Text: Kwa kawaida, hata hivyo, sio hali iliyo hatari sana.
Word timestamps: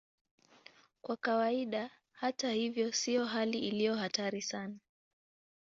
Kwa 1.01 1.17
kawaida, 1.17 1.91
hata 2.11 2.51
hivyo, 2.51 2.91
sio 2.91 3.25
hali 3.25 3.59
iliyo 3.59 3.95
hatari 3.95 4.41
sana. 4.41 4.75